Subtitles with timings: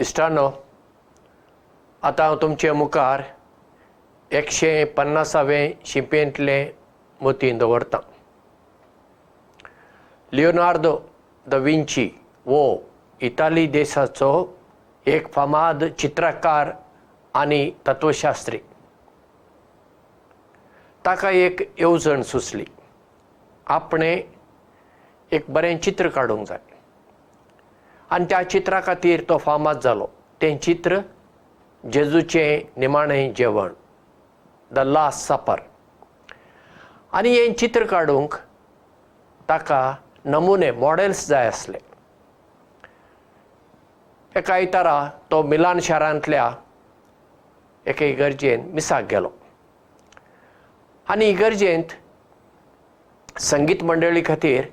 [0.00, 0.48] इश्टानो
[2.02, 3.22] आतां हांव तुमचे मुखार
[4.32, 6.70] एकशे पन्नासावें शिंपेंतलें
[7.20, 8.00] मोतीन दवरतां.
[10.32, 10.94] लिओनार्दो
[11.46, 12.08] द विंची
[12.46, 12.62] वो
[13.20, 14.32] इटाली देशाचो
[15.06, 16.72] एक फामाद चित्रकार
[17.34, 18.58] आनी तत्वशास्त्री.
[21.04, 22.64] ताका एक येवजण सुचली.
[23.66, 24.16] आपणें
[25.32, 26.69] एक बरें चित्र काडूंक जाय
[28.12, 30.06] आनी त्या चित्रा खातीर तो फामाद जालो.
[30.40, 31.00] तें चित्र
[31.84, 33.72] जेजूचें निमाणें जेवण.
[34.70, 35.60] द लास्ट सपर
[37.14, 38.34] आनी हें चित्र काडूंक
[39.48, 39.80] ताका
[40.26, 41.78] नमुने मॉडेल्स जाय आसले.
[44.34, 44.96] एका इतारा
[45.30, 46.50] तो मिलान शारांतल्या
[47.86, 49.32] एके इगर्जेन मिसाक गेलो.
[51.06, 51.96] आनी इगर्जेंत
[53.40, 54.64] संगीत मंडळी खातीर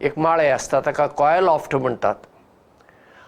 [0.00, 2.26] एक माळे आसता ताका कॉयल लॉफ्ट म्हणटात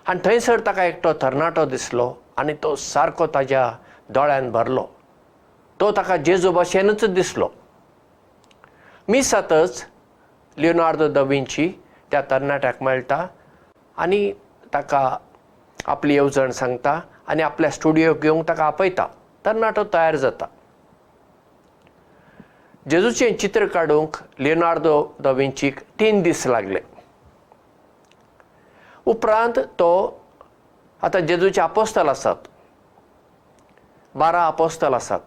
[0.08, 2.06] आनी थंयसर ताका एकटो तरणाटो दिसलो
[2.40, 3.64] आनी तो सारको ताज्या
[4.08, 4.84] दोळ्यान भरलो.
[5.80, 7.48] तो ताका जेजू भाशेनच दिसलो.
[9.08, 9.84] मीस जातच
[10.56, 11.68] लिओनार्दो द विंची
[12.10, 13.26] त्या तरणाट्याक मेळटा
[14.00, 14.32] आनी
[14.74, 15.04] ताका
[15.84, 19.06] आपली येवजण सांगता आनी आपल्या स्टुडियोक घेवंक ताका आपयता.
[19.44, 20.46] तरणाटो तयार जाता.
[22.90, 26.80] जेजूचें चित्र काडूंक लिओनार्दो द विंचीक तीन दीस लागले
[29.08, 29.90] उपरांत तो
[31.02, 32.36] आतां जेजूचे आपोस्तल आसात.
[34.14, 35.20] बारा आपोस्तल आसात.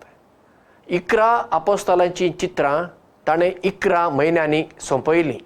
[0.88, 2.84] इकरा आपोस्तलांची चित्रां
[3.28, 5.40] ताणें इकरा म्हयन्यांनी सोंपयलीं.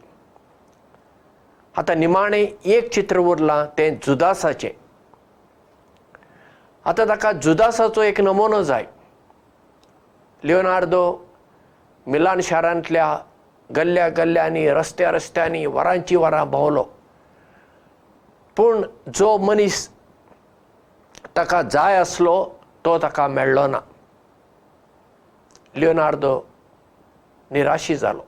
[1.78, 4.70] आतां निमाणें एक चित्र उरलां तें जुदासाचें.
[6.86, 8.86] आतां ताका जुदासाचो एक नमुनो जाय.
[10.44, 11.06] लिओनार्दो
[12.08, 13.08] मिलान शारांतल्या
[13.76, 16.86] गल्ल्या गल्ल्यांनी रस्त्या रस्त्यांनी वरांची वरां भोंवलो
[18.58, 18.86] पूण
[19.16, 19.88] जो मनीस
[21.36, 22.36] ताका जाय आसलो
[22.86, 23.80] तो ताका मेळ्ळो ना.
[25.76, 26.34] लिओनार्दो
[27.52, 28.24] निराशी जालो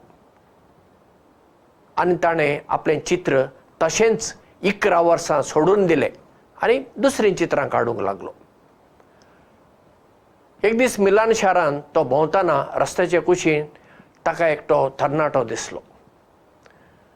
[1.96, 3.44] आनी ताणें आपलें चित्र
[3.82, 6.10] तशेंच इकरा वर्सां सोडून दिलें
[6.62, 8.32] आनी दुसरीं चित्रां काडूंक लागलो.
[10.62, 13.64] एक दीस मिलान शारांत तो भोंवतना रस्त्याचे कुशीन
[14.26, 15.80] ताका एकटो तरणाटो दिसलो.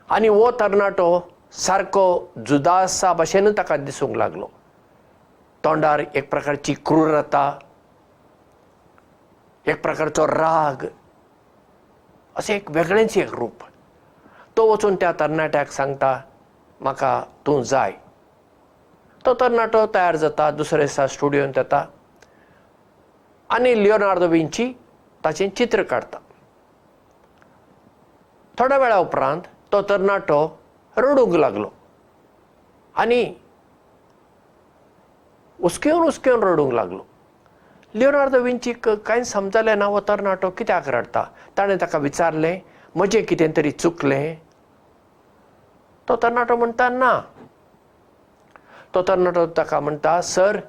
[0.09, 1.09] आनी हो तरणाटो
[1.53, 2.05] सारको
[2.39, 4.51] जुदासा भशेन ताका दिसूंक लागलो.
[5.65, 7.45] तोंडार एक प्रकारची क्रूरता
[9.67, 10.87] एक प्रकारचो राग
[12.37, 13.62] अशें एक वेगळेंच एक रूप.
[14.57, 16.21] तो वचून त्या तरणाट्याक सांगता
[16.81, 17.12] म्हाका
[17.47, 17.93] तूं जाय.
[19.25, 21.85] तो तरणाटो तयार जाता दुसरे दिसा स्टुडियोंत येता
[23.51, 24.73] आनी लिओनार्दो विंची
[25.25, 26.19] ताचें चित्र काडटा
[28.59, 29.43] थोड्या वेळा उपरांत
[29.73, 30.41] तो तरणाटो
[30.99, 31.73] रडूंक लागलो.
[32.95, 33.23] आनी
[35.63, 37.05] हुस्केवन हुस्केवन रडूंक लागलो.
[37.95, 41.23] लिओनार्दो विंचीक कांय समजलें ना हो तरणाटो कित्याक रडटा
[41.57, 42.61] ताणें ताका विचारलें
[42.97, 44.37] म्हजें कितें तरी चुकलें?
[46.09, 47.13] तो तरणाटो म्हणटा ना.
[48.95, 50.61] तो तरणाटो ताका म्हणटा सर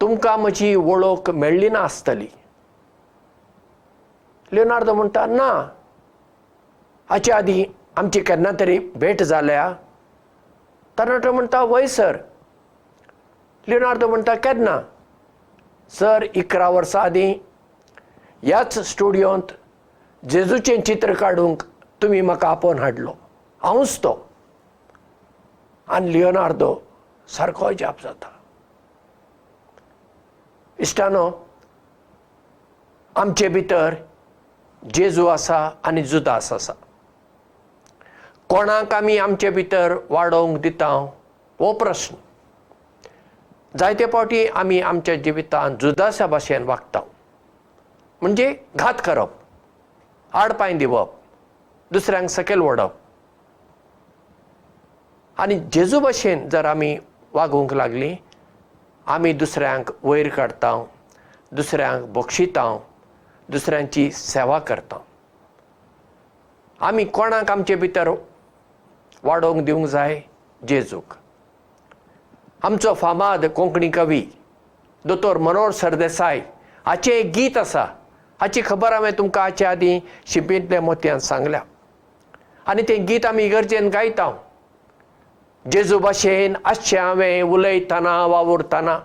[0.00, 2.28] तुमकां म्हजी वळख मेळ्ळी ना आसतली.
[4.52, 5.50] लिओनार्दो म्हणटा ना.
[7.10, 7.64] हाचे आदीं
[7.96, 9.72] आमची केन्ना तरी भेट जाल्या.
[10.98, 12.16] तरणाटो म्हणटा वय सर.
[13.68, 14.78] लिओनार्दो म्हणटा केन्ना?
[15.90, 17.34] सर इकरा वर्सां आदीं.
[18.42, 19.52] ह्याच स्टुडियोंत
[20.28, 21.62] जेजूचें चित्र काडूंक
[22.02, 23.12] तुमी म्हाका आपोवन हाडलो.
[23.62, 24.28] हांवूच तो.
[25.88, 26.74] आनी लिओनार्दो
[27.28, 28.28] सारको जाप जाता.
[30.78, 31.30] इश्टानो
[33.16, 33.94] आमचे भितर
[34.94, 36.72] जेजू आसा आनी जुदास आसा
[38.54, 40.86] कोणाक आमी आमचे भितर वाडोवंक दिता?
[41.60, 42.16] हो प्रस्न.
[43.78, 47.00] जायते फावटी आमी आमच्या जिवितांत जुदासा भाशेन वागता
[48.22, 49.30] म्हणजे घात करप
[50.32, 51.14] आडपांय दिवप
[51.90, 52.92] दुसऱ्यांक सकयल ओडप
[55.36, 56.96] आनी जेजू भाशेन जर आमी
[57.32, 58.14] वागूंक लागलीं
[59.06, 60.72] आमी दुसऱ्यांक वयर काडटा
[61.52, 62.66] दुसऱ्यांक बक्षिता
[63.48, 64.98] दुसऱ्यांची सेवा करता
[66.80, 68.10] आमी कोणाक आमचे भितर
[69.24, 70.20] वाडोवंक दिवंक जाय
[70.62, 71.14] जेजूक.
[72.64, 74.20] आमचो फामाद कोंकणी कवी
[75.04, 76.40] दोतोर मनोहर सरदेसाय
[76.86, 77.84] हाचें एक गीत आसा.
[78.40, 81.60] हाची खबर हांवें तुमकां हाचे आदीं शिंपींतल्या मोतयांत सांगल्या.
[82.66, 84.30] आनी तें गीत आमी इगर्जेन गायता
[85.64, 88.98] जेजू भाशेन आसचें हांवें उलयतना वावुरतना.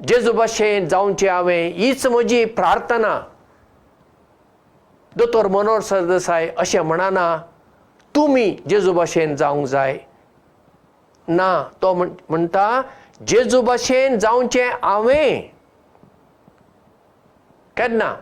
[0.00, 3.18] जेजू भाशेन जावचें हांवें हीच म्हजी प्रार्थना.
[5.16, 7.26] दोतोर मनोहर सरदेसाय अशें म्हणना
[8.14, 9.98] तुमी जेजू भाशेन जावंक जाय.
[11.28, 12.82] ना तो म्हण- म्हणटा
[13.26, 15.50] जेजू भाशेन जावचें हांवें.
[17.76, 18.16] केन्ना?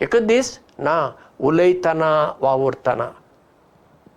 [0.00, 0.60] एकच दीस?
[0.78, 1.10] ना
[1.40, 3.10] उलयतना वावुरतना.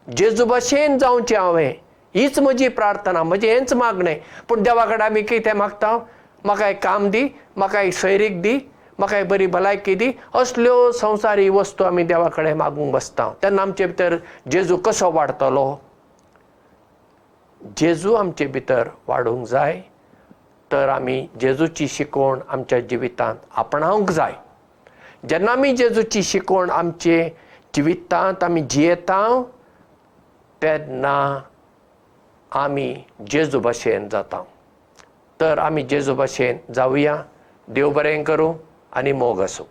[0.10, 1.74] जेजू भाशेन जावचें हांवें.
[2.16, 4.16] हीच म्हजी प्रार्थना म्हजें हेंच मागणें.
[4.50, 5.98] पूण देवा कडेन आमी कितें मागता?
[6.46, 8.60] म्हाका एक काम दी म्हाका एक सैरीक दी
[9.00, 10.12] म्हाका एक बरी भलायकी दी.
[10.36, 13.30] असल्यो संवसारी वस्तू आमी देवा कडेन मागूंक बसता.
[13.44, 14.16] तेन्ना आमचे भितर
[14.52, 15.68] जेजू कसो वाडटलो
[17.78, 19.80] जेजू आमचे भितर वाडूंक जाय
[20.72, 24.34] तर आमी जेजूची शिकवण आमच्या जिवितांत आपणावंक जाय.
[25.30, 27.24] जेन्ना आमी जेजूची शिकवण आमचे
[27.76, 29.44] जिवितांत आमी जियेता
[30.62, 31.18] तेन्ना
[32.52, 32.94] आमी
[33.32, 34.42] जेजू भाशेन जाता
[35.40, 37.16] तर आमी जेजू भाशेन जावया
[37.68, 38.54] देव बरें करूं
[38.94, 39.66] आनी मोग आसूं